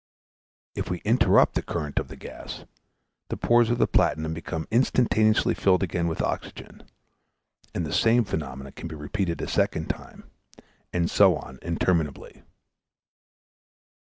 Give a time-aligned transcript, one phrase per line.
[0.73, 2.65] If we interrupt the current of the gas,
[3.29, 6.81] the pores of the platinum become instantaneously filled again with oxygen;
[7.75, 10.23] and the same phenomenon can be repeated a second time,
[10.91, 12.41] and so on interminably.